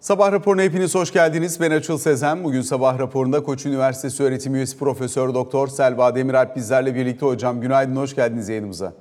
[0.00, 1.60] Sabah raporuna hepiniz hoş geldiniz.
[1.60, 2.44] Ben Açıl Sezen.
[2.44, 7.60] Bugün sabah raporunda Koç Üniversitesi öğretim üyesi Profesör Doktor Selva Demiralp bizlerle birlikte hocam.
[7.60, 8.92] Günaydın, hoş geldiniz yayınımıza.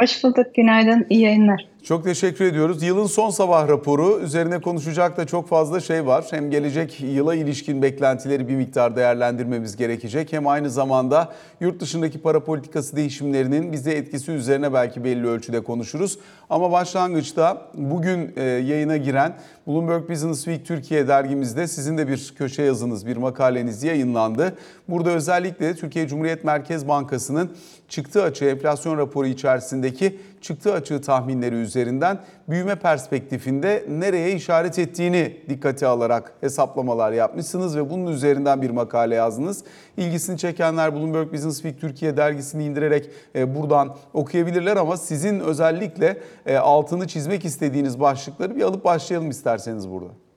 [0.00, 1.68] Hoş bulduk, günaydın, iyi yayınlar.
[1.82, 2.82] Çok teşekkür ediyoruz.
[2.82, 6.24] Yılın son sabah raporu üzerine konuşacak da çok fazla şey var.
[6.30, 10.32] Hem gelecek yıla ilişkin beklentileri bir miktar değerlendirmemiz gerekecek.
[10.32, 16.18] Hem aynı zamanda yurt dışındaki para politikası değişimlerinin bize etkisi üzerine belki belli ölçüde konuşuruz.
[16.50, 19.36] Ama başlangıçta bugün e, yayına giren
[19.66, 24.56] Bloomberg Business Week Türkiye dergimizde sizin de bir köşe yazınız, bir makaleniz yayınlandı.
[24.88, 27.50] Burada özellikle Türkiye Cumhuriyet Merkez Bankası'nın
[27.88, 32.18] çıktı açığı enflasyon raporu içerisindeki çıktı açığı tahminleri üzerinden
[32.48, 39.64] büyüme perspektifinde nereye işaret ettiğini dikkate alarak hesaplamalar yapmışsınız ve bunun üzerinden bir makale yazdınız.
[39.96, 46.56] İlgisini çekenler Bloomberg Business Week Türkiye dergisini indirerek e, buradan okuyabilirler ama sizin özellikle e,
[46.56, 50.29] altını çizmek istediğiniz başlıkları bir alıp başlayalım isterseniz burada.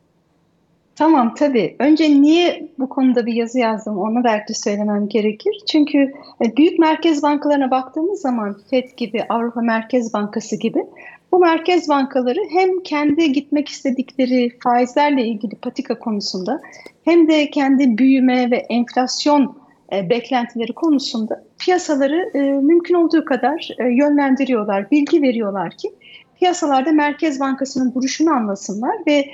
[0.95, 1.75] Tamam tabii.
[1.79, 5.61] Önce niye bu konuda bir yazı yazdım onu belki söylemem gerekir.
[5.71, 6.13] Çünkü
[6.45, 10.85] e, büyük merkez bankalarına baktığımız zaman FED gibi, Avrupa Merkez Bankası gibi
[11.31, 16.61] bu merkez bankaları hem kendi gitmek istedikleri faizlerle ilgili patika konusunda
[17.05, 19.57] hem de kendi büyüme ve enflasyon
[19.93, 25.93] e, beklentileri konusunda piyasaları e, mümkün olduğu kadar yönlendiriyorlar, bilgi veriyorlar ki
[26.39, 29.25] piyasalarda Merkez Bankası'nın duruşunu anlasınlar ve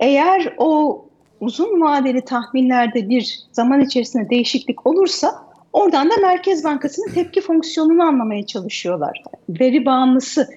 [0.00, 1.03] eğer o
[1.44, 8.46] uzun vadeli tahminlerde bir zaman içerisinde değişiklik olursa oradan da Merkez Bankası'nın tepki fonksiyonunu anlamaya
[8.46, 9.22] çalışıyorlar.
[9.48, 10.48] Veri bağımlısı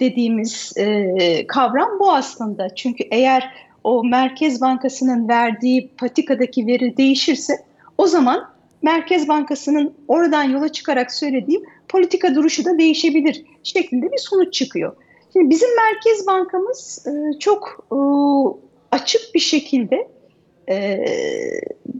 [0.00, 2.74] dediğimiz e, kavram bu aslında.
[2.74, 3.50] Çünkü eğer
[3.84, 7.52] o Merkez Bankası'nın verdiği patikadaki veri değişirse
[7.98, 8.48] o zaman
[8.82, 14.96] Merkez Bankası'nın oradan yola çıkarak söylediği politika duruşu da değişebilir şeklinde bir sonuç çıkıyor.
[15.32, 17.98] Şimdi bizim Merkez Bankamız e, çok e,
[18.92, 20.08] açık bir şekilde
[20.70, 21.04] e,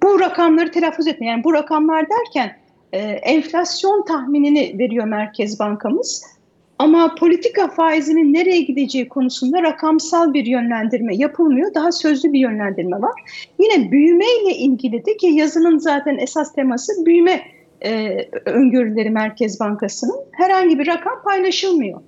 [0.03, 1.27] bu rakamları telaffuz etme.
[1.27, 2.57] Yani bu rakamlar derken
[2.93, 6.37] e, enflasyon tahminini veriyor Merkez Bankamız.
[6.79, 11.75] Ama politika faizinin nereye gideceği konusunda rakamsal bir yönlendirme yapılmıyor.
[11.75, 13.23] Daha sözlü bir yönlendirme var.
[13.59, 17.43] Yine büyüme ile ilgili de ki yazının zaten esas teması büyüme
[17.85, 22.01] e, öngörüleri Merkez Bankası'nın herhangi bir rakam paylaşılmıyor.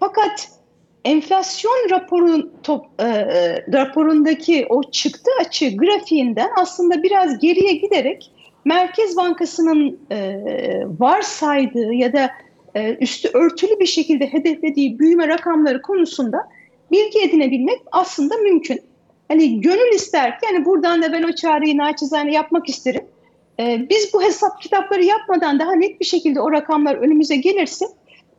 [0.00, 0.48] Fakat
[1.04, 8.30] enflasyon raporun top, e, e, raporundaki o çıktı açı grafiğinden aslında biraz geriye giderek
[8.64, 10.40] Merkez Bankası'nın e,
[10.98, 12.30] varsaydığı ya da
[12.74, 16.48] e, üstü örtülü bir şekilde hedeflediği büyüme rakamları konusunda
[16.92, 18.80] bilgi edinebilmek aslında mümkün.
[19.28, 23.04] Hani gönül ister ki yani buradan da ben o çağrıyı naçizane yapmak isterim.
[23.60, 27.84] E, biz bu hesap kitapları yapmadan daha net bir şekilde o rakamlar önümüze gelirse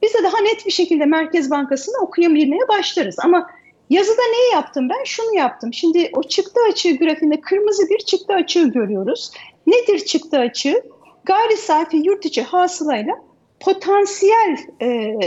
[0.06, 3.16] biz de daha net bir şekilde Merkez Bankası'nı okuyabilmeye başlarız.
[3.20, 3.50] Ama
[3.90, 5.04] yazıda neyi yaptım ben?
[5.04, 5.74] Şunu yaptım.
[5.74, 9.32] Şimdi o çıktı açığı grafiğinde kırmızı bir çıktı açığı görüyoruz.
[9.68, 10.84] Nedir çıktı açığı?
[11.24, 13.14] Gayri safi yurt içi hasılayla
[13.60, 15.18] potansiyel e,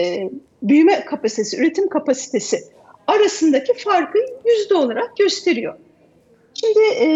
[0.62, 2.58] büyüme kapasitesi, üretim kapasitesi
[3.06, 5.74] arasındaki farkı yüzde olarak gösteriyor.
[6.54, 7.06] Şimdi e,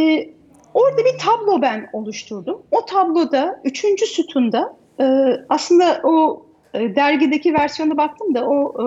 [0.74, 2.62] orada bir tablo ben oluşturdum.
[2.70, 5.04] O tabloda üçüncü sütunda e,
[5.48, 8.84] aslında o dergideki versiyona baktım da o e,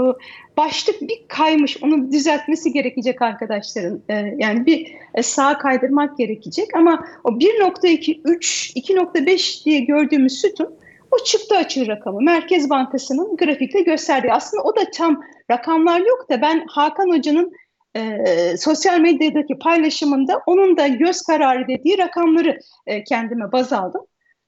[0.57, 1.83] başlık bir kaymış.
[1.83, 4.01] Onu düzeltmesi gerekecek arkadaşların.
[4.09, 10.75] E, yani bir e, sağa kaydırmak gerekecek ama o 1.2, 3, 2.5 diye gördüğümüz sütun
[11.11, 12.21] o çıktı açığı rakamı.
[12.21, 14.33] Merkez Bankası'nın grafikte gösterdiği.
[14.33, 17.53] Aslında o da tam rakamlar yok da ben Hakan Hoca'nın
[17.95, 24.01] e, sosyal medyadaki paylaşımında onun da göz kararı dediği rakamları e, kendime baz aldım.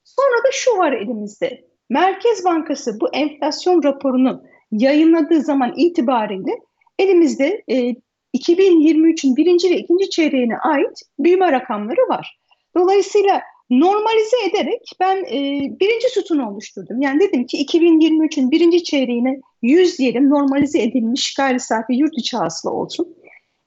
[0.03, 1.66] Sonra da şu var elimizde.
[1.89, 6.51] Merkez Bankası bu enflasyon raporunu yayınladığı zaman itibariyle
[6.99, 7.95] elimizde e,
[8.37, 12.39] 2023'ün birinci ve ikinci çeyreğine ait büyüme rakamları var.
[12.77, 17.01] Dolayısıyla normalize ederek ben e, birinci sütunu oluşturdum.
[17.01, 22.71] Yani dedim ki 2023'ün birinci çeyreğine 100 diyelim normalize edilmiş gayri safi yurt içi hasıla
[22.71, 23.15] olsun.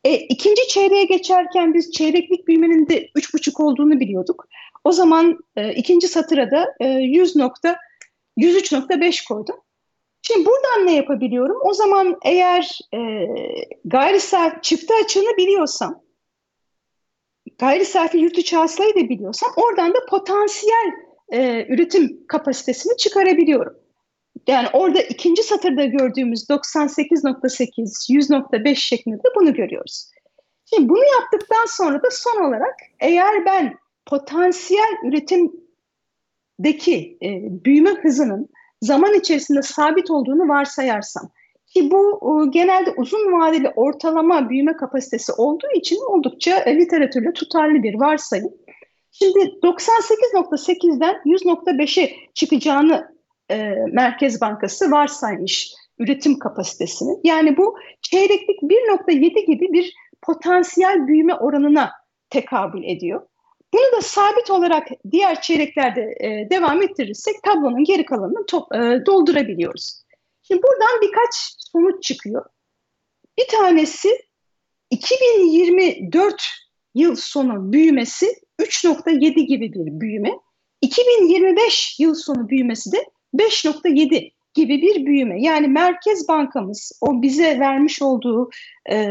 [0.05, 4.47] E, ikinci çeyreğe geçerken biz çeyreklik büyümenin de 3,5 olduğunu biliyorduk.
[4.85, 7.77] O zaman e, ikinci satıra da e, 100 nokta
[8.39, 9.57] 103.5 koydum.
[10.23, 11.57] Şimdi buradan ne yapabiliyorum?
[11.65, 12.99] O zaman eğer e,
[13.85, 16.03] gayri safi çıktı açığını biliyorsam,
[17.59, 20.93] gayri safi yurt içi hasılayı da biliyorsam oradan da potansiyel
[21.33, 23.77] e, üretim kapasitesini çıkarabiliyorum.
[24.47, 30.11] Yani orada ikinci satırda gördüğümüz 98.8, 100.5 şeklinde bunu görüyoruz.
[30.65, 33.75] Şimdi bunu yaptıktan sonra da son olarak eğer ben
[34.07, 35.53] potansiyel üretim
[36.65, 37.29] deki e,
[37.65, 38.49] büyüme hızının
[38.83, 41.31] zaman içerisinde sabit olduğunu varsayarsam
[41.67, 42.21] Ki bu
[42.51, 48.51] genelde uzun vadeli ortalama büyüme kapasitesi olduğu için oldukça e, literatürle tutarlı bir varsayım.
[49.13, 53.15] Şimdi 98.8'den 100.5'e çıkacağını
[53.51, 57.19] e, Merkez Bankası varsaymış üretim kapasitesini.
[57.25, 61.91] Yani bu çeyreklik 1.7 gibi bir potansiyel büyüme oranına
[62.31, 63.23] tekabül ediyor.
[63.75, 70.03] Bunu da sabit olarak diğer çeyreklerde e, devam ettirirsek tablonun geri kalanını top, e, doldurabiliyoruz.
[70.43, 72.45] Şimdi buradan birkaç sonuç çıkıyor.
[73.39, 74.09] Bir tanesi
[74.91, 76.43] 2024
[76.95, 78.27] yıl sonu büyümesi
[78.61, 80.31] 3.7 gibi bir büyüme.
[80.81, 85.43] 2025 yıl sonu büyümesi de 5.7 gibi bir büyüme.
[85.43, 88.51] Yani Merkez Bankamız o bize vermiş olduğu
[88.91, 89.09] e,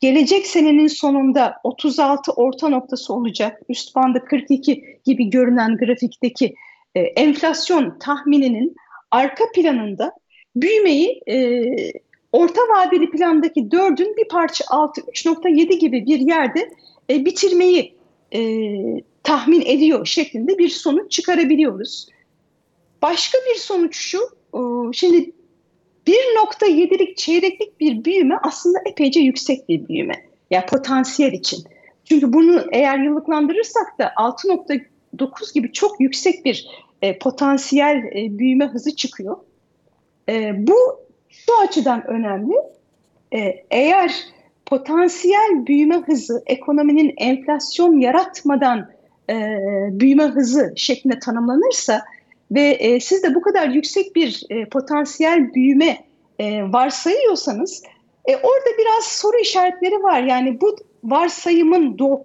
[0.00, 6.54] gelecek senenin sonunda 36 orta noktası olacak, üst bandı 42 gibi görünen grafikteki
[6.94, 8.76] e, enflasyon tahmininin
[9.10, 10.12] arka planında
[10.56, 11.64] büyümeyi e,
[12.32, 16.70] orta vadeli plandaki 4'ün bir parça altı 3.7 gibi bir yerde
[17.10, 17.94] e, bitirmeyi
[18.34, 18.40] e,
[19.22, 22.08] tahmin ediyor şeklinde bir sonuç çıkarabiliyoruz.
[23.02, 24.18] Başka bir sonuç şu,
[24.54, 24.60] e,
[24.92, 25.32] şimdi
[26.08, 30.14] 1.7'lik çeyreklik bir büyüme aslında epeyce yüksek bir büyüme.
[30.50, 31.64] Yani potansiyel için.
[32.04, 36.68] Çünkü bunu eğer yıllıklandırırsak da 6.9 gibi çok yüksek bir
[37.02, 39.36] e, potansiyel e, büyüme hızı çıkıyor.
[40.28, 40.76] E, bu
[41.28, 42.54] şu açıdan önemli.
[43.34, 44.14] E, eğer
[44.66, 48.90] potansiyel büyüme hızı ekonominin enflasyon yaratmadan
[49.30, 49.34] e,
[49.90, 52.04] büyüme hızı şeklinde tanımlanırsa
[52.50, 55.98] ve e, siz de bu kadar yüksek bir e, potansiyel büyüme
[56.38, 57.82] e, varsayıyorsanız
[58.24, 60.22] e, orada biraz soru işaretleri var.
[60.22, 62.24] Yani bu varsayımın do-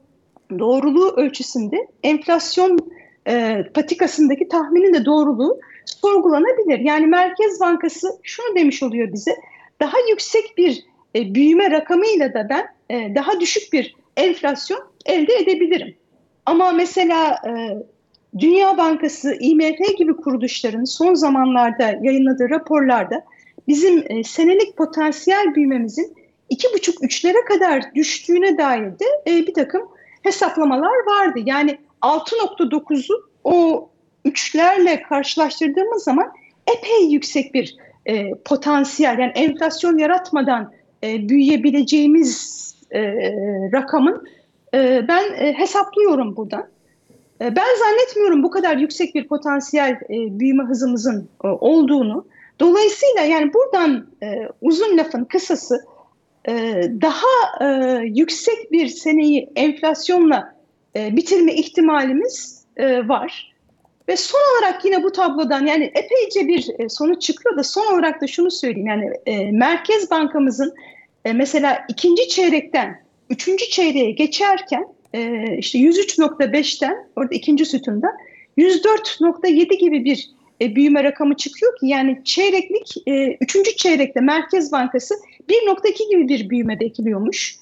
[0.60, 2.80] doğruluğu ölçüsünde enflasyon
[3.28, 6.80] e, patikasındaki tahminin de doğruluğu sorgulanabilir.
[6.80, 9.36] Yani Merkez Bankası şunu demiş oluyor bize,
[9.82, 10.86] daha yüksek bir
[11.16, 15.96] e, büyüme rakamıyla da ben e, daha düşük bir enflasyon elde edebilirim.
[16.46, 17.52] Ama mesela e,
[18.40, 23.26] Dünya Bankası, IMF gibi kuruluşların son zamanlarda yayınladığı raporlarda
[23.68, 26.16] bizim e, senelik potansiyel büyümemizin
[26.50, 29.82] iki buçuk üçlere kadar düştüğüne dair de e, bir takım
[30.24, 31.40] hesaplamalar vardı.
[31.46, 33.90] Yani 6.9'u o
[34.26, 36.32] üçlerle karşılaştırdığımız zaman
[36.68, 37.76] epey yüksek bir
[38.06, 43.02] e, potansiyel yani enflasyon yaratmadan e, büyüyebileceğimiz e,
[43.74, 44.28] rakamın
[44.74, 46.68] e, ben e, hesaplıyorum buradan.
[47.44, 52.26] E, ben zannetmiyorum bu kadar yüksek bir potansiyel e, büyüme hızımızın e, olduğunu.
[52.60, 55.86] Dolayısıyla yani buradan e, uzun lafın kısası
[57.02, 57.64] daha
[58.04, 60.56] yüksek bir seneyi enflasyonla
[60.96, 63.54] bitirme ihtimalimiz var.
[64.08, 68.28] Ve son olarak yine bu tablodan yani epeyce bir sonuç çıkıyor da son olarak da
[68.28, 68.88] şunu söyleyeyim.
[68.88, 69.12] Yani
[69.52, 70.74] Merkez Bankamızın
[71.34, 78.08] mesela ikinci çeyrekten üçüncü çeyreğe geçerken e, işte 103.5'ten orada ikinci sütunda
[78.58, 80.30] 104.7 gibi bir
[80.62, 85.16] e, büyüme rakamı çıkıyor ki yani çeyreklik e, üçüncü çeyrekte Merkez Bankası
[85.50, 87.56] 1.2 gibi bir büyüme bekliyormuş.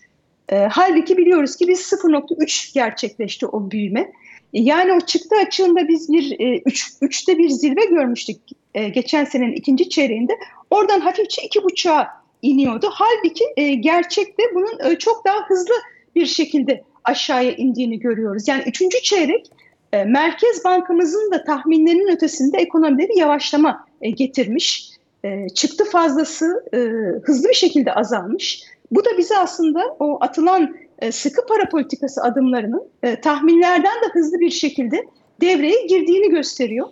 [0.50, 4.12] E, halbuki biliyoruz ki biz 0.3 gerçekleşti o büyüme.
[4.54, 8.38] Yani o çıktı açığında biz bir e, üç, üçte bir zirve görmüştük
[8.74, 10.34] e, geçen senenin ikinci çeyreğinde.
[10.70, 12.08] Oradan hafifçe iki buçuğa
[12.42, 12.90] iniyordu.
[12.92, 15.74] Halbuki e, gerçekte bunun e, çok daha hızlı
[16.16, 18.48] bir şekilde aşağıya indiğini görüyoruz.
[18.48, 19.52] Yani üçüncü çeyrek
[19.94, 24.92] e, Merkez Bankamızın da tahminlerinin ötesinde ekonomileri yavaşlama e, getirmiş.
[25.24, 26.78] E, çıktı fazlası e,
[27.24, 28.64] hızlı bir şekilde azalmış.
[28.92, 34.40] Bu da bize aslında o atılan e, sıkı para politikası adımlarının e, tahminlerden de hızlı
[34.40, 35.06] bir şekilde
[35.42, 36.88] devreye girdiğini gösteriyor.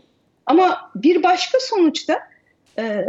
[0.45, 2.19] Ama bir başka sonuçta
[2.79, 3.05] e,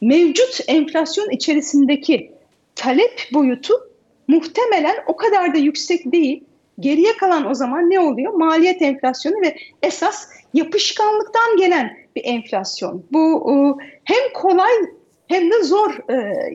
[0.00, 2.32] mevcut enflasyon içerisindeki
[2.74, 3.74] talep boyutu
[4.28, 6.44] muhtemelen o kadar da yüksek değil.
[6.80, 8.34] Geriye kalan o zaman ne oluyor?
[8.34, 13.04] Maliyet enflasyonu ve esas yapışkanlıktan gelen bir enflasyon.
[13.12, 14.72] Bu hem kolay
[15.28, 15.98] hem de zor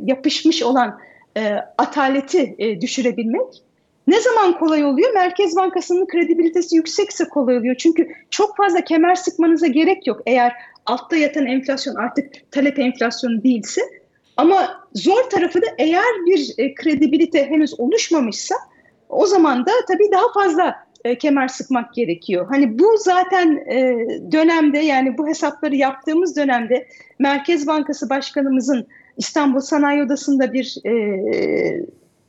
[0.01, 0.99] yapışmış olan
[1.77, 3.63] ataleti düşürebilmek.
[4.07, 5.13] Ne zaman kolay oluyor?
[5.13, 7.75] Merkez Bankası'nın kredibilitesi yüksekse kolay oluyor.
[7.75, 10.21] Çünkü çok fazla kemer sıkmanıza gerek yok.
[10.25, 10.53] Eğer
[10.85, 13.81] altta yatan enflasyon artık talep enflasyonu değilse.
[14.39, 18.55] Ama zor tarafı da eğer bir e, kredibilite henüz oluşmamışsa
[19.09, 22.47] o zaman da tabii daha fazla e, kemer sıkmak gerekiyor.
[22.49, 26.87] Hani bu zaten e, dönemde yani bu hesapları yaptığımız dönemde
[27.19, 30.75] Merkez Bankası Başkanımızın İstanbul Sanayi Odası'nda bir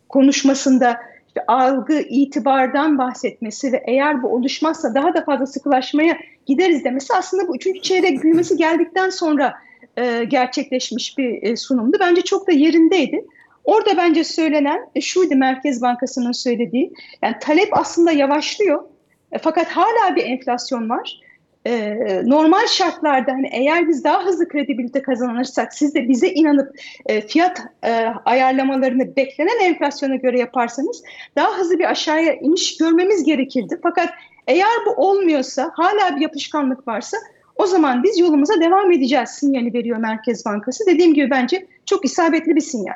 [0.08, 7.14] konuşmasında işte algı, itibardan bahsetmesi ve eğer bu oluşmazsa daha da fazla sıkılaşmaya gideriz demesi
[7.14, 9.54] aslında bu üçüncü çeyrek büyümesi geldikten sonra
[9.96, 11.96] e, gerçekleşmiş bir e, sunumdu.
[12.00, 13.24] Bence çok da yerindeydi.
[13.64, 16.92] Orada bence söylenen e, şuydu Merkez Bankası'nın söylediği.
[17.22, 18.84] Yani talep aslında yavaşlıyor.
[19.32, 21.20] E, fakat hala bir enflasyon var.
[21.66, 27.20] E, normal şartlarda hani eğer biz daha hızlı kredibilite kazanırsak siz de bize inanıp e,
[27.20, 27.90] fiyat e,
[28.24, 31.02] ayarlamalarını beklenen enflasyona göre yaparsanız
[31.36, 33.80] daha hızlı bir aşağıya iniş görmemiz gerekirdi.
[33.82, 34.08] Fakat
[34.46, 37.16] eğer bu olmuyorsa hala bir yapışkanlık varsa
[37.60, 40.86] o zaman biz yolumuza devam edeceğiz sinyali veriyor Merkez Bankası.
[40.86, 42.94] Dediğim gibi bence çok isabetli bir sinyal.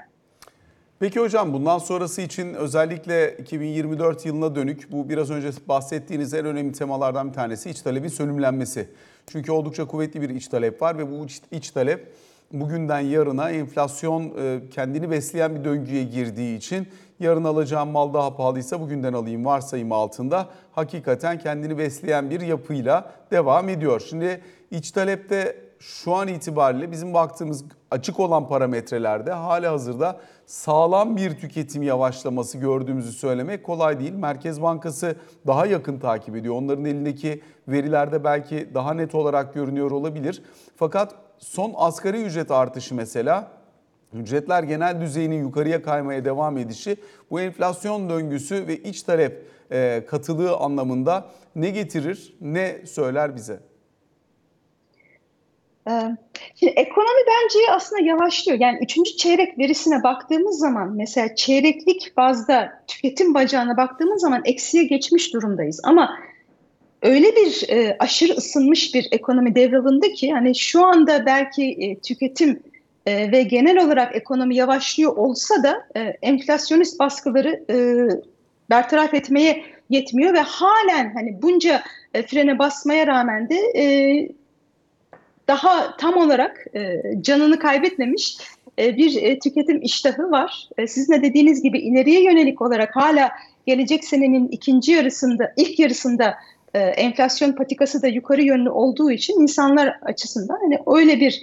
[1.00, 6.72] Peki hocam bundan sonrası için özellikle 2024 yılına dönük bu biraz önce bahsettiğiniz en önemli
[6.72, 8.88] temalardan bir tanesi iç talebin sönümlenmesi.
[9.26, 12.12] Çünkü oldukça kuvvetli bir iç talep var ve bu iç, iç talep
[12.60, 16.88] bugünden yarına enflasyon e, kendini besleyen bir döngüye girdiği için
[17.20, 23.68] yarın alacağım mal daha pahalıysa bugünden alayım varsayım altında hakikaten kendini besleyen bir yapıyla devam
[23.68, 24.02] ediyor.
[24.08, 31.38] Şimdi iç talepte şu an itibariyle bizim baktığımız açık olan parametrelerde hala hazırda sağlam bir
[31.38, 34.12] tüketim yavaşlaması gördüğümüzü söylemek kolay değil.
[34.12, 36.54] Merkez Bankası daha yakın takip ediyor.
[36.54, 40.42] Onların elindeki verilerde belki daha net olarak görünüyor olabilir.
[40.76, 43.50] Fakat son asgari ücret artışı mesela
[44.12, 46.96] ücretler genel düzeyinin yukarıya kaymaya devam edişi
[47.30, 51.26] bu enflasyon döngüsü ve iç talep e, katılığı anlamında
[51.56, 53.60] ne getirir, ne söyler bize?
[55.88, 56.16] Ee,
[56.54, 58.58] şimdi ekonomi bence aslında yavaşlıyor.
[58.60, 65.34] Yani üçüncü çeyrek verisine baktığımız zaman mesela çeyreklik bazda tüketim bacağına baktığımız zaman eksiye geçmiş
[65.34, 65.80] durumdayız.
[65.84, 66.18] Ama
[67.04, 72.62] öyle bir e, aşırı ısınmış bir ekonomi devralındı ki hani şu anda belki e, tüketim
[73.06, 77.76] e, ve genel olarak ekonomi yavaşlıyor olsa da e, enflasyonist baskıları e,
[78.70, 81.82] bertaraf etmeye yetmiyor ve halen hani bunca
[82.14, 83.84] e, frene basmaya rağmen de e,
[85.48, 88.38] daha tam olarak e, canını kaybetmemiş
[88.78, 90.68] e, bir e, tüketim iştahı var.
[90.78, 93.30] E, sizin de dediğiniz gibi ileriye yönelik olarak hala
[93.66, 96.34] gelecek senenin ikinci yarısında, ilk yarısında
[96.74, 101.42] e, enflasyon patikası da yukarı yönlü olduğu için insanlar açısından hani öyle bir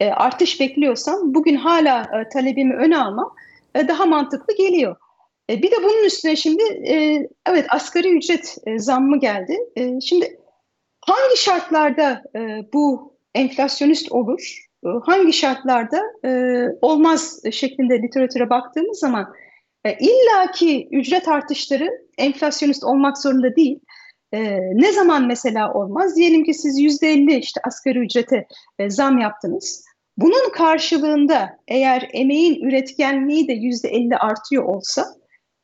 [0.00, 3.34] e, artış bekliyorsam bugün hala e, talebimi öne almam
[3.74, 4.96] e, daha mantıklı geliyor.
[5.50, 9.56] E, bir de bunun üstüne şimdi e, evet asgari ücret e, zammı geldi.
[9.76, 10.40] E, şimdi
[11.00, 12.40] hangi şartlarda e,
[12.72, 16.30] bu enflasyonist olur, e, hangi şartlarda e,
[16.82, 19.32] olmaz şeklinde literatüre baktığımız zaman
[19.84, 23.78] e, illaki ücret artışları enflasyonist olmak zorunda değil.
[24.32, 26.16] E, ne zaman mesela olmaz?
[26.16, 28.46] Diyelim ki siz yüzde elli işte asgari ücrete
[28.78, 29.84] e, zam yaptınız.
[30.16, 35.06] Bunun karşılığında eğer emeğin üretkenliği de yüzde elli artıyor olsa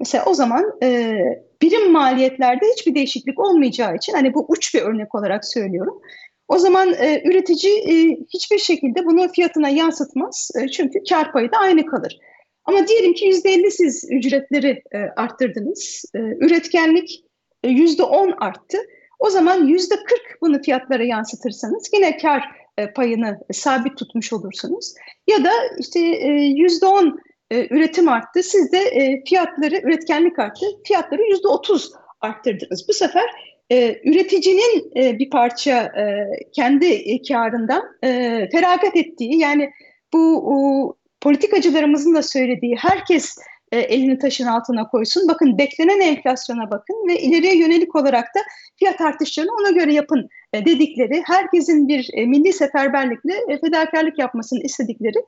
[0.01, 1.15] mesela o zaman e,
[1.63, 6.01] birim maliyetlerde hiçbir değişiklik olmayacağı için hani bu uç bir örnek olarak söylüyorum.
[6.49, 10.51] O zaman e, üretici e, hiçbir şekilde bunu fiyatına yansıtmaz.
[10.63, 12.19] E, çünkü kar payı da aynı kalır.
[12.65, 16.05] Ama diyelim ki %50 siz ücretleri e, arttırdınız.
[16.15, 17.25] E, üretkenlik
[17.65, 18.79] %10 arttı.
[19.19, 19.97] O zaman %40
[20.41, 22.45] bunu fiyatlara yansıtırsanız yine kar
[22.79, 24.95] e, payını sabit tutmuş olursunuz.
[25.27, 27.19] Ya da işte e, %10
[27.51, 28.43] e, üretim arttı.
[28.43, 30.67] Siz de e, fiyatları, üretkenlik arttı.
[30.87, 32.89] Fiyatları %30 arttırdınız.
[32.89, 33.25] Bu sefer
[33.71, 38.09] e, üreticinin e, bir parça e, kendi e, karından e,
[38.53, 39.71] feragat ettiği yani
[40.13, 43.39] bu politikacılarımızın da söylediği herkes
[43.73, 45.29] e, elini taşın altına koysun.
[45.29, 48.41] Bakın beklenen enflasyona bakın ve ileriye yönelik olarak da
[48.77, 54.63] fiyat artışlarını ona göre yapın e, dedikleri, herkesin bir e, milli seferberlikle e, fedakarlık yapmasını
[54.63, 55.19] istedikleri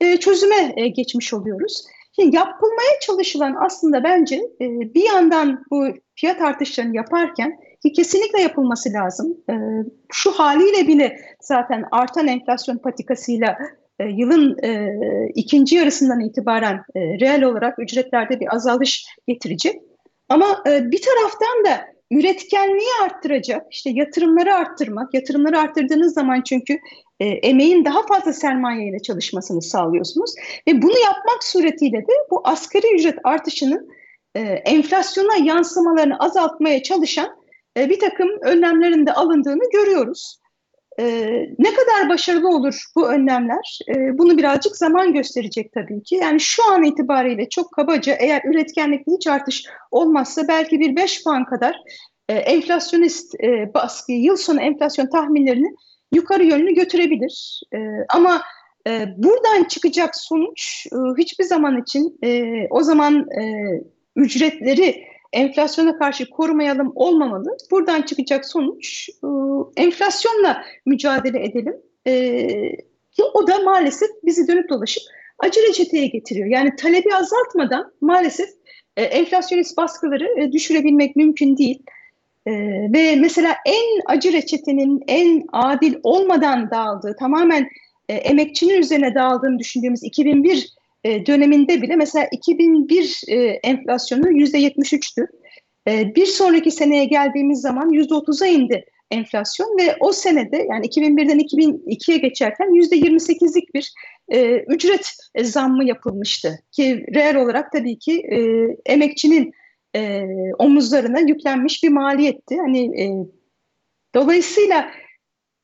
[0.00, 1.84] e, çözüme e, geçmiş oluyoruz.
[2.16, 8.92] Şimdi yapılmaya çalışılan aslında bence e, bir yandan bu fiyat artışlarını yaparken ki kesinlikle yapılması
[8.92, 9.36] lazım.
[9.50, 9.54] E,
[10.12, 13.58] şu haliyle bile zaten artan enflasyon patikasıyla
[14.00, 14.96] e, yılın e,
[15.34, 19.82] ikinci yarısından itibaren e, reel olarak ücretlerde bir azalış getirecek.
[20.28, 26.78] Ama e, bir taraftan da üretkenliği arttıracak, işte yatırımları arttırmak, yatırımları arttırdığınız zaman çünkü
[27.20, 30.34] e, emeğin daha fazla sermaye ile çalışmasını sağlıyorsunuz.
[30.68, 33.88] Ve bunu yapmak suretiyle de bu asgari ücret artışının
[34.34, 37.28] e, enflasyona yansımalarını azaltmaya çalışan
[37.76, 40.39] e, bir takım önlemlerin de alındığını görüyoruz.
[41.00, 41.06] E,
[41.58, 43.78] ne kadar başarılı olur bu önlemler?
[43.88, 46.14] E, bunu birazcık zaman gösterecek tabii ki.
[46.14, 51.44] Yani şu an itibariyle çok kabaca eğer üretkenlikte hiç artış olmazsa belki bir 5 puan
[51.44, 51.76] kadar
[52.28, 55.74] e, enflasyonist e, baskı, yıl sonu enflasyon tahminlerini
[56.14, 57.62] yukarı yönlü götürebilir.
[57.74, 57.78] E,
[58.08, 58.42] ama
[58.86, 63.44] e, buradan çıkacak sonuç e, hiçbir zaman için e, o zaman e,
[64.16, 67.56] ücretleri enflasyona karşı korumayalım olmamalı.
[67.70, 69.28] Buradan çıkacak sonuç e,
[69.76, 71.76] enflasyonla mücadele edelim.
[72.06, 72.76] E,
[73.12, 75.02] Ki o da maalesef bizi dönüp dolaşıp
[75.38, 76.46] acı reçeteye getiriyor.
[76.46, 78.48] Yani talebi azaltmadan maalesef
[78.96, 81.82] e, enflasyonist baskıları düşürebilmek mümkün değil.
[82.46, 82.52] E,
[82.94, 87.68] ve mesela en acı reçetenin en adil olmadan dağıldığı, tamamen
[88.08, 95.26] e, emekçinin üzerine dağıldığını düşündüğümüz 2001 e, döneminde bile mesela 2001 e, enflasyonu %73'tü.
[95.88, 102.18] E, bir sonraki seneye geldiğimiz zaman %30'a indi enflasyon ve o senede yani 2001'den 2002'ye
[102.18, 103.92] geçerken %28'lik bir
[104.28, 106.58] e, ücret zammı yapılmıştı.
[106.72, 108.38] Ki reel olarak tabii ki e,
[108.92, 109.52] emekçinin
[109.96, 110.22] e,
[110.58, 112.56] omuzlarına yüklenmiş bir maliyetti.
[112.56, 113.06] Hani e,
[114.14, 114.90] dolayısıyla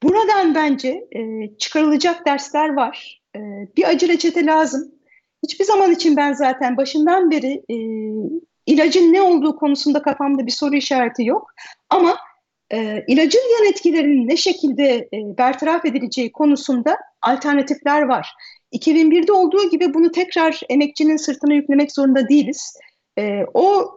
[0.02, 1.20] buradan bence e,
[1.58, 3.22] çıkarılacak dersler var.
[3.36, 3.40] E,
[3.76, 4.95] bir acı reçete lazım.
[5.42, 7.76] Hiçbir zaman için ben zaten başından beri e,
[8.66, 11.50] ilacın ne olduğu konusunda kafamda bir soru işareti yok.
[11.90, 12.16] Ama
[12.72, 18.32] e, ilacın yan etkilerinin ne şekilde e, bertaraf edileceği konusunda alternatifler var.
[18.72, 22.76] 2001'de olduğu gibi bunu tekrar emekçinin sırtına yüklemek zorunda değiliz.
[23.18, 23.90] E, o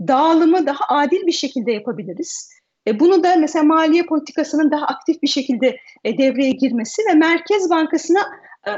[0.00, 2.50] dağılımı daha adil bir şekilde yapabiliriz.
[2.86, 7.70] E, bunu da mesela maliye politikasının daha aktif bir şekilde e, devreye girmesi ve Merkez
[7.70, 8.20] Bankası'na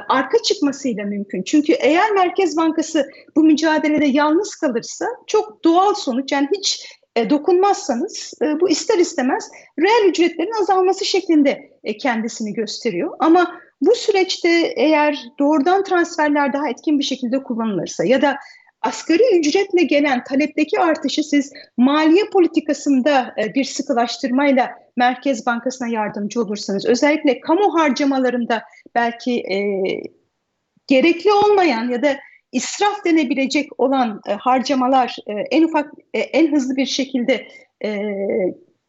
[0.09, 1.43] arka çıkmasıyla mümkün.
[1.43, 8.35] Çünkü eğer Merkez Bankası bu mücadelede yalnız kalırsa çok doğal sonuç yani hiç e, dokunmazsanız
[8.43, 13.17] e, bu ister istemez reel ücretlerin azalması şeklinde e, kendisini gösteriyor.
[13.19, 18.37] Ama bu süreçte eğer doğrudan transferler daha etkin bir şekilde kullanılırsa ya da
[18.83, 26.87] asgari ücretle gelen talepteki artışı siz maliye politikasında e, bir sıkılaştırmayla Merkez Bankası'na yardımcı olursanız,
[26.87, 28.63] özellikle kamu harcamalarında
[28.95, 29.59] belki e,
[30.87, 32.17] gerekli olmayan ya da
[32.53, 37.47] israf denebilecek olan e, harcamalar e, en ufak, e, en hızlı bir şekilde
[37.85, 38.01] e,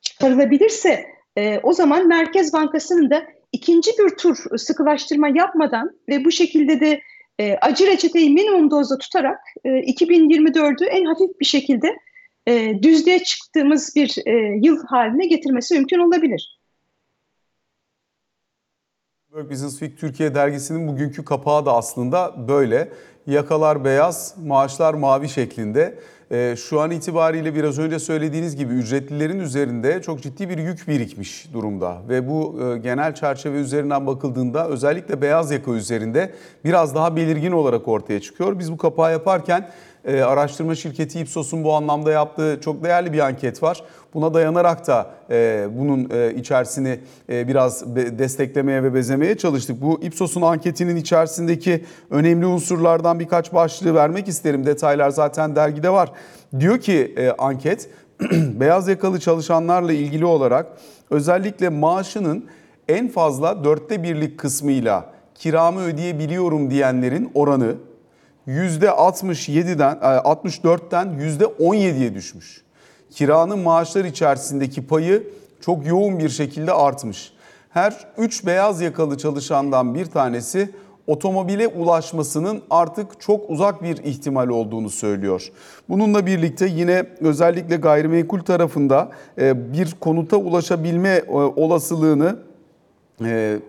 [0.02, 1.06] çıkarılabilirse,
[1.38, 7.02] e, o zaman Merkez Bankası'nın da ikinci bir tur sıkılaştırma yapmadan ve bu şekilde de
[7.40, 11.98] e, acı reçeteyi minimum dozda tutarak e, 2024'ü en hafif bir şekilde
[12.48, 16.60] e, düzlüğe çıktığımız bir e, yıl haline getirmesi mümkün olabilir.
[19.50, 22.90] Business Week Türkiye dergisinin bugünkü kapağı da aslında böyle.
[23.28, 26.00] Yakalar beyaz, maaşlar mavi şeklinde.
[26.32, 31.54] Ee, şu an itibariyle biraz önce söylediğiniz gibi ücretlilerin üzerinde çok ciddi bir yük birikmiş
[31.54, 31.98] durumda.
[32.10, 36.34] Ve bu e, genel çerçeve üzerinden bakıldığında özellikle beyaz yaka üzerinde
[36.66, 38.60] biraz daha belirgin olarak ortaya çıkıyor.
[38.60, 39.70] Biz bu kapağı yaparken
[40.06, 43.84] e, araştırma şirketi Ipsos'un bu anlamda yaptığı çok değerli bir anket var.
[44.14, 49.82] Buna dayanarak da e, bunun e, içerisini e, biraz be, desteklemeye ve bezemeye çalıştık.
[49.82, 54.66] Bu Ipsos'un anketinin içerisindeki önemli unsurlardan birkaç başlığı vermek isterim.
[54.66, 56.12] Detaylar zaten dergide var.
[56.60, 57.90] Diyor ki e, anket
[58.32, 60.68] beyaz yakalı çalışanlarla ilgili olarak
[61.10, 62.46] özellikle maaşının
[62.88, 67.76] en fazla dörtte birlik kısmıyla kiramı ödeyebiliyorum diyenlerin oranı
[68.50, 72.62] %67'den 64'ten %17'ye düşmüş.
[73.12, 75.24] Kiranın maaşlar içerisindeki payı
[75.62, 77.34] çok yoğun bir şekilde artmış.
[77.70, 80.70] Her 3 beyaz yakalı çalışandan bir tanesi
[81.08, 85.52] otomobile ulaşmasının artık çok uzak bir ihtimal olduğunu söylüyor.
[85.90, 92.40] Bununla birlikte yine özellikle gayrimenkul tarafında e, bir konuta ulaşabilme e, olasılığını
[93.24, 93.60] e,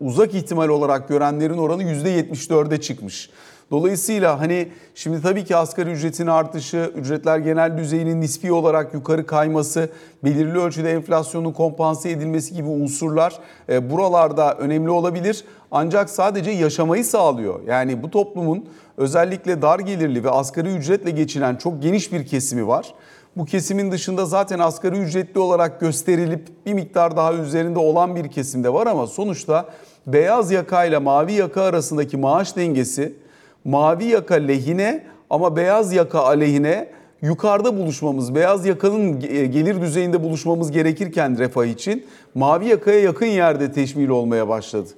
[0.00, 3.30] uzak ihtimal olarak görenlerin oranı %74'e çıkmış.
[3.70, 9.88] Dolayısıyla hani şimdi tabii ki asgari ücretin artışı, ücretler genel düzeyinin nispi olarak yukarı kayması,
[10.24, 15.44] belirli ölçüde enflasyonun kompanse edilmesi gibi unsurlar e, buralarda önemli olabilir.
[15.70, 17.60] Ancak sadece yaşamayı sağlıyor.
[17.66, 22.94] Yani bu toplumun özellikle dar gelirli ve asgari ücretle geçinen çok geniş bir kesimi var.
[23.36, 28.72] Bu kesimin dışında zaten asgari ücretli olarak gösterilip bir miktar daha üzerinde olan bir kesimde
[28.72, 29.66] var ama sonuçta
[30.06, 33.21] beyaz yaka ile mavi yaka arasındaki maaş dengesi
[33.64, 36.88] mavi yaka lehine ama beyaz yaka aleyhine
[37.22, 39.20] yukarıda buluşmamız, beyaz yakanın
[39.52, 44.88] gelir düzeyinde buluşmamız gerekirken refah için mavi yakaya yakın yerde teşmil olmaya başladı.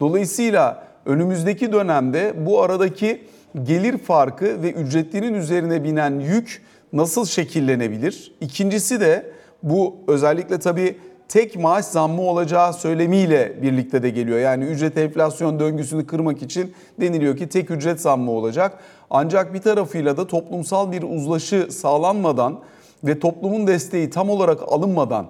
[0.00, 3.22] Dolayısıyla önümüzdeki dönemde bu aradaki
[3.62, 8.34] gelir farkı ve ücretlerin üzerine binen yük nasıl şekillenebilir?
[8.40, 9.32] İkincisi de
[9.62, 10.96] bu özellikle tabii
[11.28, 14.38] tek maaş zammı olacağı söylemiyle birlikte de geliyor.
[14.38, 18.78] Yani ücret enflasyon döngüsünü kırmak için deniliyor ki tek ücret zammı olacak.
[19.10, 22.60] Ancak bir tarafıyla da toplumsal bir uzlaşı sağlanmadan
[23.04, 25.26] ve toplumun desteği tam olarak alınmadan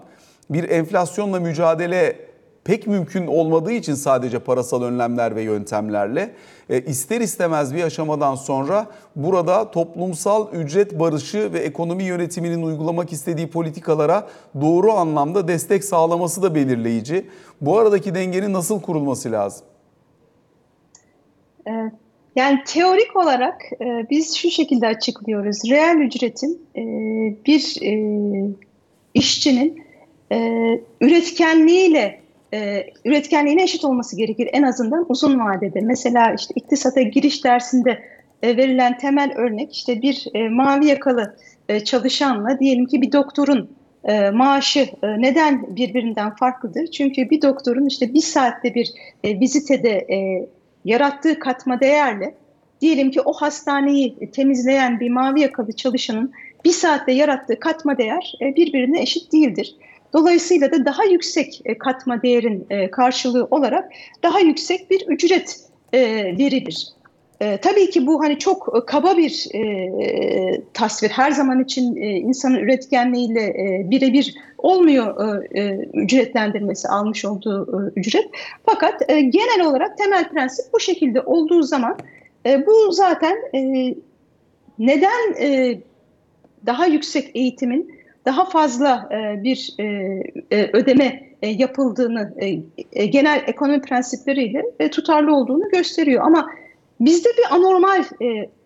[0.50, 2.16] bir enflasyonla mücadele
[2.64, 6.35] pek mümkün olmadığı için sadece parasal önlemler ve yöntemlerle
[6.70, 13.51] e, ister istemez bir aşamadan sonra burada toplumsal ücret barışı ve ekonomi yönetiminin uygulamak istediği
[13.51, 14.29] politikalara
[14.61, 17.27] doğru anlamda destek sağlaması da belirleyici.
[17.61, 19.66] Bu aradaki dengenin nasıl kurulması lazım?
[21.68, 21.70] Ee,
[22.37, 25.70] yani teorik olarak e, biz şu şekilde açıklıyoruz.
[25.70, 26.83] Reel ücretin e,
[27.46, 27.79] bir
[29.14, 29.83] işçinin
[31.01, 32.21] üretkenliğiyle
[32.54, 35.80] e, üretkenliğine eşit olması gerekir en azından uzun vadede.
[35.80, 38.02] Mesela işte iktisata giriş dersinde
[38.42, 41.36] e, verilen temel örnek işte bir e, mavi yakalı
[41.68, 43.70] e, çalışanla diyelim ki bir doktorun
[44.04, 46.86] e, maaşı e, neden birbirinden farklıdır?
[46.86, 48.92] Çünkü bir doktorun işte bir saatte bir
[49.24, 50.48] e, vizitede e,
[50.84, 52.34] yarattığı katma değerle
[52.80, 56.32] diyelim ki o hastaneyi temizleyen bir mavi yakalı çalışanın
[56.64, 59.76] bir saatte yarattığı katma değer e, birbirine eşit değildir.
[60.12, 65.61] Dolayısıyla da daha yüksek e, katma değerin e, karşılığı olarak daha yüksek bir ücret
[65.92, 66.01] e,
[66.38, 66.88] verilir.
[67.62, 71.09] Tabii ki bu hani çok kaba bir e, tasvir.
[71.09, 78.01] Her zaman için e, insanın üretkenliğiyle e, birebir olmuyor e, e, ücretlendirmesi, almış olduğu e,
[78.01, 78.25] ücret.
[78.66, 81.98] Fakat e, genel olarak temel prensip bu şekilde olduğu zaman
[82.46, 83.94] e, bu zaten e,
[84.79, 85.79] neden e,
[86.66, 89.85] daha yüksek eğitimin daha fazla e, bir e,
[90.50, 92.35] e, ödeme yapıldığını
[93.11, 96.24] genel ekonomi prensipleriyle tutarlı olduğunu gösteriyor.
[96.26, 96.50] Ama
[97.00, 98.04] bizde bir anormal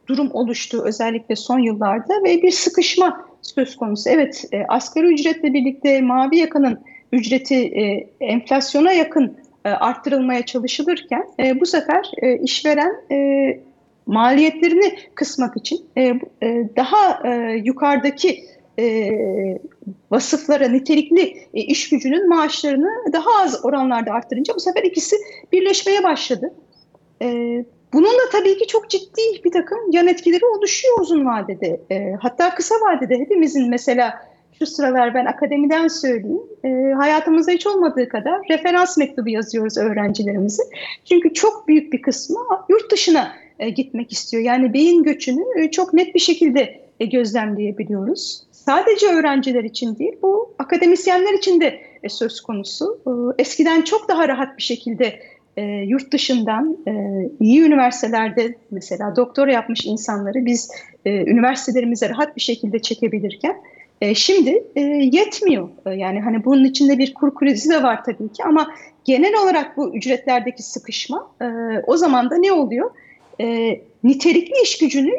[0.06, 4.10] durum oluştu özellikle son yıllarda ve bir sıkışma söz konusu.
[4.10, 6.80] Evet e, asgari ücretle birlikte mavi yakanın
[7.12, 7.56] ücreti
[8.20, 11.24] enflasyona yakın e, arttırılmaya çalışılırken
[11.60, 12.10] bu sefer
[12.42, 12.92] işveren
[14.06, 15.78] maliyetlerini kısmak için
[16.76, 18.44] daha e, yukarıdaki
[18.78, 19.10] e,
[20.10, 25.16] vasıflara nitelikli e, iş gücünün maaşlarını daha az oranlarda arttırınca bu sefer ikisi
[25.52, 26.54] birleşmeye başladı.
[27.22, 27.26] E,
[27.92, 31.80] bunun da tabii ki çok ciddi bir takım yan etkileri oluşuyor uzun vadede.
[31.90, 34.14] E, hatta kısa vadede hepimizin mesela
[34.58, 40.62] şu sıralar ben akademiden söyleyeyim, e, hayatımızda hiç olmadığı kadar referans mektubu yazıyoruz öğrencilerimize.
[41.04, 44.42] Çünkü çok büyük bir kısmı yurt dışına e, gitmek istiyor.
[44.42, 50.54] Yani beyin göçünü e, çok net bir şekilde e, gözlemleyebiliyoruz sadece öğrenciler için değil, bu
[50.58, 53.00] akademisyenler için de e, söz konusu.
[53.38, 55.20] Eskiden çok daha rahat bir şekilde
[55.56, 56.92] e, yurt dışından e,
[57.40, 60.70] iyi üniversitelerde mesela doktora yapmış insanları biz
[61.06, 63.56] üniversitelerimize rahat bir şekilde çekebilirken
[64.14, 64.64] şimdi
[65.16, 65.68] yetmiyor.
[65.96, 68.74] Yani hani bunun içinde bir kur krizi de var tabii ki ama
[69.04, 71.30] genel olarak bu ücretlerdeki sıkışma
[71.86, 72.90] o zaman da ne oluyor?
[74.04, 75.12] Nitelikli iş gücünü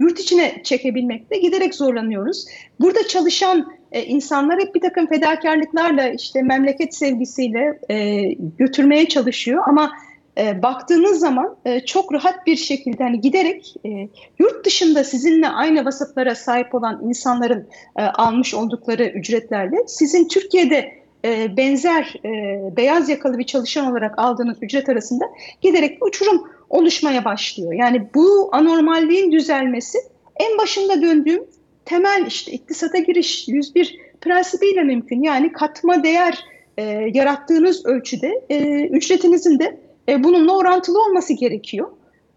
[0.00, 2.46] yurt içine çekebilmekte giderek zorlanıyoruz.
[2.80, 8.22] Burada çalışan e, insanlar hep bir takım fedakarlıklarla işte memleket sevgisiyle e,
[8.58, 9.92] götürmeye çalışıyor ama
[10.38, 15.84] e, baktığınız zaman e, çok rahat bir şekilde hani giderek e, yurt dışında sizinle aynı
[15.84, 20.92] vasıflara sahip olan insanların e, almış oldukları ücretlerle sizin Türkiye'de
[21.24, 25.24] e, benzer e, beyaz yakalı bir çalışan olarak aldığınız ücret arasında
[25.62, 27.72] giderek uçurum oluşmaya başlıyor.
[27.72, 29.98] Yani bu anormalliğin düzelmesi
[30.36, 31.44] en başında döndüğüm
[31.84, 35.22] temel işte iktisata giriş 101 prensibiyle mümkün.
[35.22, 36.44] Yani katma değer
[36.78, 36.82] e,
[37.14, 39.76] yarattığınız ölçüde e, ücretinizin de
[40.08, 41.88] e, bununla orantılı olması gerekiyor.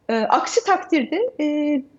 [0.10, 1.46] E, aksi takdirde e,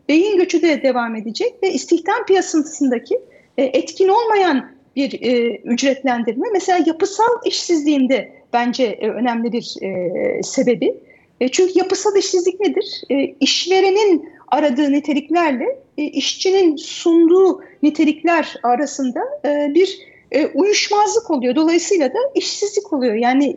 [0.08, 3.20] beyin göçü de devam edecek ve istihdam piyasasındaki
[3.58, 10.94] e, etkin olmayan bir e, ücretlendirme mesela yapısal işsizliğinde bence e, önemli bir e, sebebi.
[11.40, 13.02] E, çünkü yapısal işsizlik nedir?
[13.10, 20.10] E, işverenin aradığı niteliklerle e, işçinin sunduğu nitelikler arasında e, bir
[20.54, 21.54] uyuşmazlık oluyor.
[21.54, 23.14] Dolayısıyla da işsizlik oluyor.
[23.14, 23.56] Yani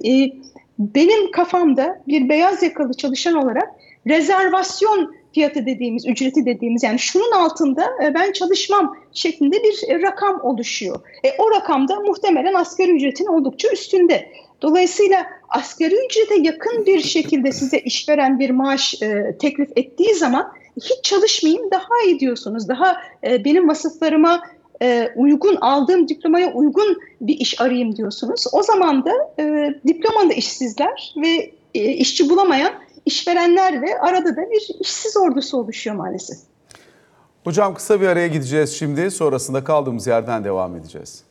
[0.79, 3.69] benim kafamda bir beyaz yakalı çalışan olarak
[4.07, 10.99] rezervasyon fiyatı dediğimiz, ücreti dediğimiz yani şunun altında ben çalışmam şeklinde bir rakam oluşuyor.
[11.23, 14.29] E, o rakamda muhtemelen asgari ücretin oldukça üstünde.
[14.63, 21.03] Dolayısıyla asgari ücrete yakın bir şekilde size işveren bir maaş e, teklif ettiği zaman hiç
[21.03, 22.67] çalışmayayım daha iyi diyorsunuz.
[22.67, 24.41] Daha e, benim vasıflarıma
[24.81, 28.45] e, uygun, aldığım diplomaya uygun bir iş arayayım diyorsunuz.
[28.51, 32.73] O zaman da e, diplomalı işsizler ve e, işçi bulamayan
[33.05, 36.37] işverenler ve arada da bir işsiz ordusu oluşuyor maalesef.
[37.43, 39.11] Hocam kısa bir araya gideceğiz şimdi.
[39.11, 41.23] Sonrasında kaldığımız yerden devam edeceğiz.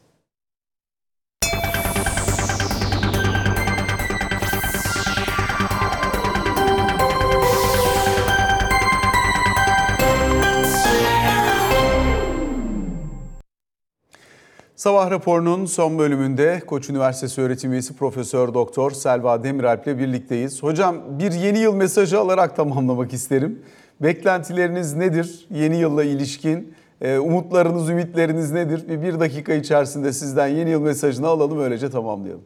[14.83, 20.63] Sabah raporunun son bölümünde Koç Üniversitesi öğretim üyesi Profesör Doktor Selva Demiralp ile birlikteyiz.
[20.63, 23.63] Hocam bir yeni yıl mesajı alarak tamamlamak isterim.
[24.01, 26.75] Beklentileriniz nedir yeni yılla ilişkin?
[27.01, 28.89] Ee, umutlarınız, ümitleriniz nedir?
[28.89, 32.45] Bir, bir dakika içerisinde sizden yeni yıl mesajını alalım öylece tamamlayalım.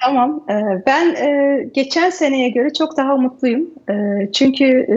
[0.00, 0.44] Tamam.
[0.50, 3.70] Ee, ben e, geçen seneye göre çok daha mutluyum.
[3.90, 3.94] E,
[4.32, 4.96] çünkü e,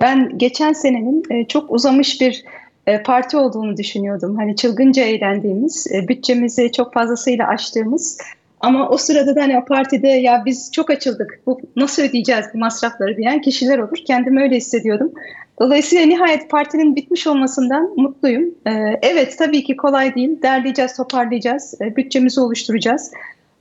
[0.00, 2.44] ben geçen senenin e, çok uzamış bir
[2.86, 4.36] e, parti olduğunu düşünüyordum.
[4.36, 8.18] Hani çılgınca eğlendiğimiz, e, bütçemizi çok fazlasıyla aştığımız.
[8.60, 12.58] Ama o sırada da hani o partide ya biz çok açıldık, bu nasıl ödeyeceğiz bu
[12.58, 13.98] masrafları diyen kişiler olur.
[14.06, 15.12] Kendimi öyle hissediyordum.
[15.60, 18.54] Dolayısıyla nihayet partinin bitmiş olmasından mutluyum.
[18.66, 18.70] E,
[19.02, 20.42] evet tabii ki kolay değil.
[20.42, 23.10] Derleyeceğiz, toparlayacağız, bütçemizi oluşturacağız.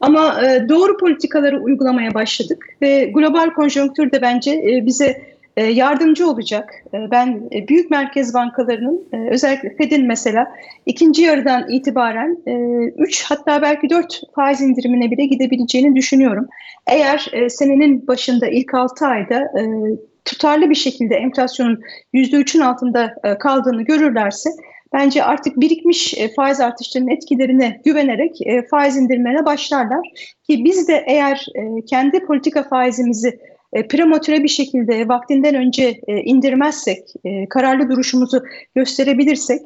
[0.01, 5.21] Ama doğru politikaları uygulamaya başladık ve global konjonktür de bence bize
[5.61, 6.73] yardımcı olacak.
[6.93, 10.47] E, ben e, büyük merkez bankalarının e, özellikle Fed'in mesela
[10.85, 12.37] ikinci yarıdan itibaren
[12.97, 16.47] 3 e, hatta belki 4 faiz indirimine bile gidebileceğini düşünüyorum.
[16.87, 19.51] Eğer senenin başında ilk 6 ayda
[20.25, 21.81] tutarlı bir şekilde enflasyonun
[22.13, 24.49] %3'ün altında kaldığını görürlerse
[24.93, 28.37] bence artık birikmiş faiz artışlarının etkilerine güvenerek
[28.69, 30.07] faiz indirmene başlarlar.
[30.47, 31.45] Ki biz de eğer
[31.89, 33.39] kendi politika faizimizi
[33.89, 37.13] prematüre bir şekilde vaktinden önce indirmezsek,
[37.49, 38.43] kararlı duruşumuzu
[38.75, 39.61] gösterebilirsek,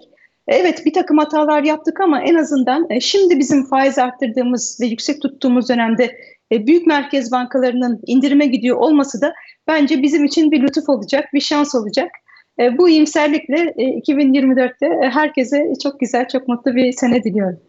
[0.47, 5.69] evet bir takım hatalar yaptık ama en azından şimdi bizim faiz arttırdığımız ve yüksek tuttuğumuz
[5.69, 6.15] dönemde
[6.51, 9.33] büyük merkez bankalarının indirime gidiyor olması da
[9.67, 12.11] bence bizim için bir lütuf olacak, bir şans olacak.
[12.59, 17.59] E, bu iyimserlikle 2024'te e, herkese çok güzel, çok mutlu bir sene diliyorum.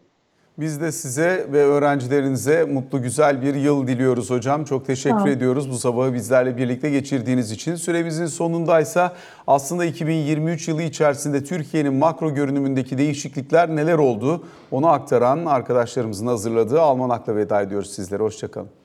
[0.57, 4.65] Biz de size ve öğrencilerinize mutlu güzel bir yıl diliyoruz hocam.
[4.65, 5.27] Çok teşekkür tamam.
[5.27, 7.75] ediyoruz bu sabahı bizlerle birlikte geçirdiğiniz için.
[7.75, 9.13] Süremizin sonundaysa
[9.47, 17.35] aslında 2023 yılı içerisinde Türkiye'nin makro görünümündeki değişiklikler neler oldu onu aktaran arkadaşlarımızın hazırladığı Almanak'la
[17.35, 18.23] veda ediyoruz sizlere.
[18.23, 18.80] Hoşçakalın.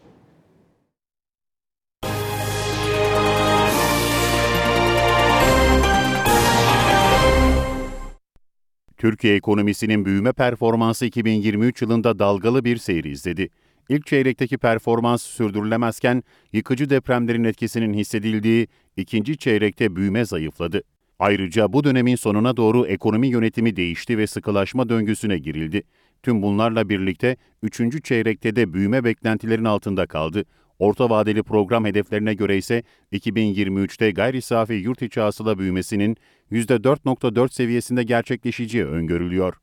[8.97, 13.49] Türkiye ekonomisinin büyüme performansı 2023 yılında dalgalı bir seyir izledi.
[13.89, 20.83] İlk çeyrekteki performans sürdürülemezken yıkıcı depremlerin etkisinin hissedildiği ikinci çeyrekte büyüme zayıfladı.
[21.19, 25.83] Ayrıca bu dönemin sonuna doğru ekonomi yönetimi değişti ve sıkılaşma döngüsüne girildi.
[26.23, 28.05] Tüm bunlarla birlikte 3.
[28.05, 30.45] çeyrekte de büyüme beklentilerin altında kaldı.
[30.79, 36.17] Orta vadeli program hedeflerine göre ise 2023'te gayri safi yurt içi hasıla büyümesinin
[36.53, 39.55] %4.4 seviyesinde gerçekleşeceği öngörülüyor.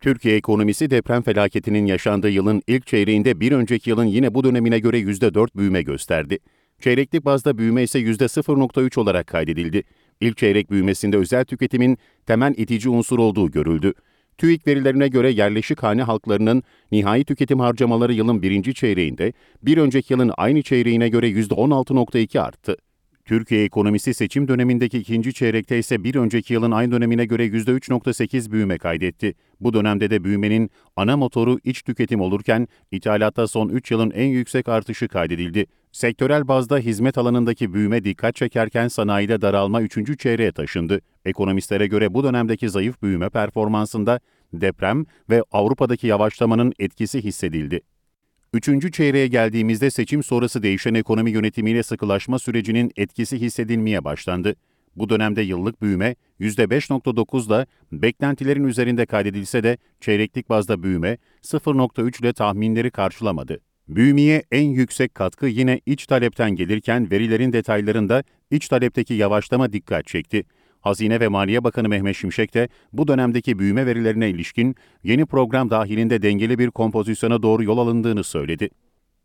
[0.00, 4.98] Türkiye ekonomisi deprem felaketinin yaşandığı yılın ilk çeyreğinde bir önceki yılın yine bu dönemine göre
[4.98, 6.38] %4 büyüme gösterdi.
[6.80, 9.82] Çeyreklik bazda büyüme ise %0.3 olarak kaydedildi.
[10.20, 13.92] İlk çeyrek büyümesinde özel tüketimin temel itici unsur olduğu görüldü.
[14.38, 20.32] TÜİK verilerine göre yerleşik hane halklarının nihai tüketim harcamaları yılın birinci çeyreğinde bir önceki yılın
[20.36, 22.76] aynı çeyreğine göre %16.2 arttı.
[23.24, 28.78] Türkiye ekonomisi seçim dönemindeki ikinci çeyrekte ise bir önceki yılın aynı dönemine göre %3.8 büyüme
[28.78, 29.34] kaydetti.
[29.60, 34.68] Bu dönemde de büyümenin ana motoru iç tüketim olurken ithalatta son 3 yılın en yüksek
[34.68, 35.66] artışı kaydedildi.
[35.92, 40.18] Sektörel bazda hizmet alanındaki büyüme dikkat çekerken sanayide daralma 3.
[40.18, 41.00] çeyreğe taşındı.
[41.24, 44.20] Ekonomistlere göre bu dönemdeki zayıf büyüme performansında
[44.52, 47.80] deprem ve Avrupa'daki yavaşlamanın etkisi hissedildi.
[48.52, 54.54] Üçüncü çeyreğe geldiğimizde seçim sonrası değişen ekonomi yönetimiyle sıkılaşma sürecinin etkisi hissedilmeye başlandı.
[54.96, 62.90] Bu dönemde yıllık büyüme %5.9'la beklentilerin üzerinde kaydedilse de çeyreklik bazda büyüme 0.3 ile tahminleri
[62.90, 63.60] karşılamadı.
[63.88, 70.44] Büyümeye en yüksek katkı yine iç talepten gelirken verilerin detaylarında iç talepteki yavaşlama dikkat çekti.
[70.80, 76.22] Hazine ve Maliye Bakanı Mehmet Şimşek de bu dönemdeki büyüme verilerine ilişkin yeni program dahilinde
[76.22, 78.70] dengeli bir kompozisyona doğru yol alındığını söyledi.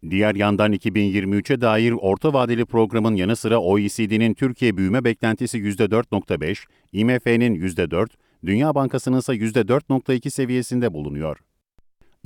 [0.09, 7.55] Diğer yandan 2023'e dair orta vadeli programın yanı sıra OECD'nin Türkiye büyüme beklentisi %4.5, IMF'nin
[7.55, 8.07] %4,
[8.45, 11.37] Dünya Bankası'nın ise %4.2 seviyesinde bulunuyor.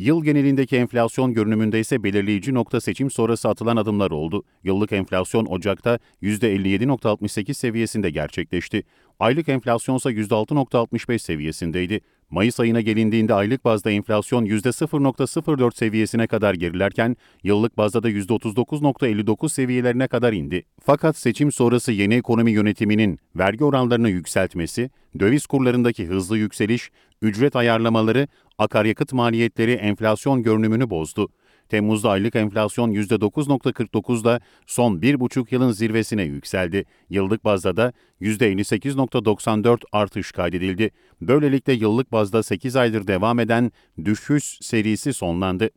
[0.02, 4.44] Yıl genelindeki enflasyon görünümünde ise belirleyici nokta seçim sonrası atılan adımlar oldu.
[4.64, 8.84] Yıllık enflasyon Ocak'ta %57.68 seviyesinde gerçekleşti.
[9.20, 12.02] Aylık enflasyon ise %6.65 seviyesindeydi.
[12.30, 20.08] Mayıs ayına gelindiğinde aylık bazda enflasyon %0.04 seviyesine kadar gerilerken yıllık bazda da %39.59 seviyelerine
[20.08, 20.64] kadar indi.
[20.84, 28.28] Fakat seçim sonrası yeni ekonomi yönetiminin vergi oranlarını yükseltmesi, döviz kurlarındaki hızlı yükseliş, ücret ayarlamaları,
[28.58, 31.30] akaryakıt maliyetleri enflasyon görünümünü bozdu.
[31.70, 36.86] Temmuz'da aylık enflasyon %9.49'da son 1,5 yılın zirvesine yükseldi.
[37.10, 40.92] Yıllık bazda da %58.94 artış kaydedildi.
[41.22, 43.72] Böylelikle yıllık bazda 8 aydır devam eden
[44.06, 45.70] düşüş serisi sonlandı.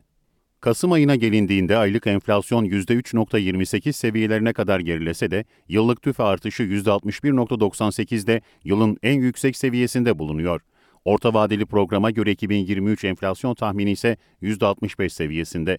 [0.61, 8.97] Kasım ayına gelindiğinde aylık enflasyon %3.28 seviyelerine kadar gerilese de yıllık tüfe artışı %61.98'de yılın
[9.03, 10.61] en yüksek seviyesinde bulunuyor.
[11.05, 15.77] Orta vadeli programa göre 2023 enflasyon tahmini ise %65 seviyesinde.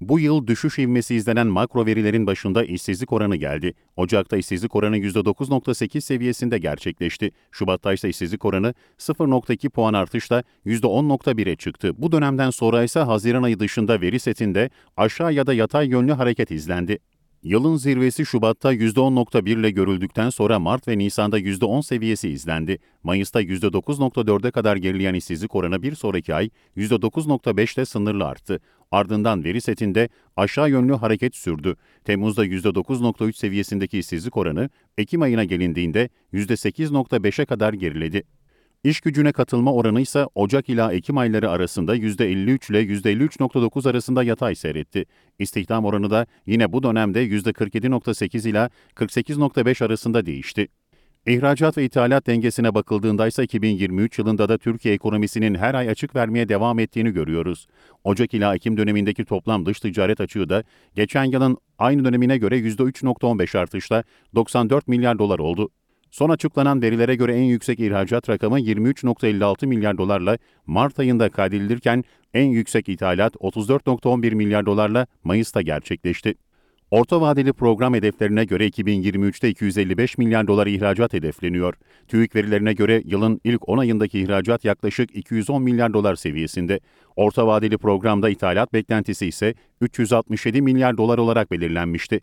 [0.00, 3.74] Bu yıl düşüş ivmesi izlenen makro verilerin başında işsizlik oranı geldi.
[3.96, 7.30] Ocak'ta işsizlik oranı %9.8 seviyesinde gerçekleşti.
[7.50, 12.02] Şubat'ta ise işsizlik oranı 0.2 puan artışla %10.1'e çıktı.
[12.02, 16.50] Bu dönemden sonra ise Haziran ayı dışında veri setinde aşağı ya da yatay yönlü hareket
[16.50, 16.98] izlendi.
[17.42, 22.78] Yılın zirvesi Şubat'ta %10.1 ile görüldükten sonra Mart ve Nisan'da %10 seviyesi izlendi.
[23.02, 28.60] Mayıs'ta %9.4'e kadar gerileyen işsizlik oranı bir sonraki ay %9.5 ile sınırlı arttı.
[28.90, 31.76] Ardından veri setinde aşağı yönlü hareket sürdü.
[32.04, 38.22] Temmuz'da %9.3 seviyesindeki işsizlik oranı Ekim ayına gelindiğinde %8.5'e kadar geriledi.
[38.84, 44.54] İş gücüne katılma oranı ise Ocak ila Ekim ayları arasında %53 ile %53.9 arasında yatay
[44.54, 45.04] seyretti.
[45.38, 50.68] İstihdam oranı da yine bu dönemde %47.8 ila 48.5 arasında değişti.
[51.26, 56.48] İhracat ve ithalat dengesine bakıldığında ise 2023 yılında da Türkiye ekonomisinin her ay açık vermeye
[56.48, 57.66] devam ettiğini görüyoruz.
[58.04, 60.64] Ocak ila Ekim dönemindeki toplam dış ticaret açığı da
[60.94, 65.70] geçen yılın aynı dönemine göre %3.15 artışla 94 milyar dolar oldu.
[66.12, 72.44] Son açıklanan verilere göre en yüksek ihracat rakamı 23.56 milyar dolarla Mart ayında kaydedilirken en
[72.44, 76.34] yüksek ithalat 34.11 milyar dolarla Mayıs'ta gerçekleşti.
[76.90, 81.74] Orta vadeli program hedeflerine göre 2023'te 255 milyar dolar ihracat hedefleniyor.
[82.08, 86.80] TÜİK verilerine göre yılın ilk 10 ayındaki ihracat yaklaşık 210 milyar dolar seviyesinde.
[87.16, 92.20] Orta vadeli programda ithalat beklentisi ise 367 milyar dolar olarak belirlenmişti.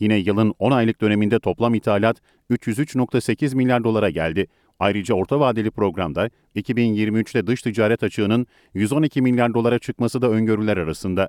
[0.00, 2.16] Yine yılın 10 aylık döneminde toplam ithalat
[2.50, 4.46] 303.8 milyar dolara geldi.
[4.78, 11.28] Ayrıca orta vadeli programda 2023'te dış ticaret açığının 112 milyar dolara çıkması da öngörüler arasında.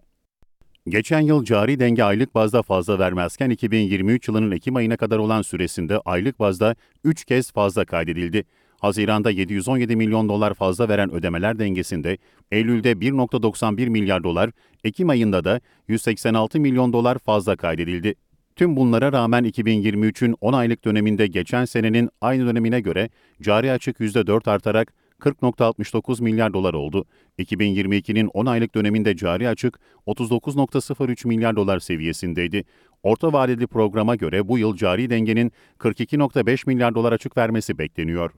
[0.88, 6.00] Geçen yıl cari denge aylık bazda fazla vermezken 2023 yılının Ekim ayına kadar olan süresinde
[6.06, 8.44] aylık bazda 3 kez fazla kaydedildi.
[8.80, 12.18] Haziran'da 717 milyon dolar fazla veren ödemeler dengesinde,
[12.52, 14.52] Eylül'de 1.91 milyar dolar,
[14.84, 18.16] Ekim ayında da 186 milyon dolar fazla kaydedildi.
[18.56, 23.10] Tüm bunlara rağmen 2023'ün 10 aylık döneminde geçen senenin aynı dönemine göre
[23.42, 27.06] cari açık %4 artarak 40.69 milyar dolar oldu.
[27.40, 32.66] 2022'nin 10 aylık döneminde cari açık 39.03 milyar dolar seviyesindeydi.
[33.04, 38.32] Orta vadeli programa göre bu yıl cari dengenin 42.5 milyar dolar açık vermesi bekleniyor.